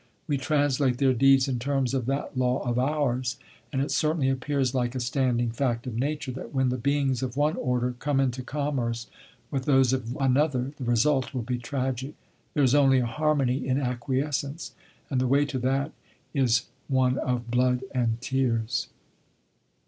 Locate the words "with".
9.51-9.65